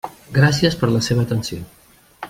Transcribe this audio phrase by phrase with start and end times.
[0.37, 1.63] Gràcies per la seva atenció.